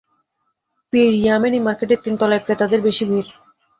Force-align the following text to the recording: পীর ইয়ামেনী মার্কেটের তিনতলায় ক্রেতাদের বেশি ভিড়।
পীর 0.93 1.09
ইয়ামেনী 1.15 1.59
মার্কেটের 1.59 1.99
তিনতলায় 2.05 2.43
ক্রেতাদের 2.45 2.79
বেশি 2.81 3.03
ভিড়। 3.05 3.29